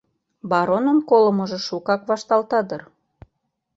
[0.51, 2.81] Баронын колымыжо шукак вашталта дыр...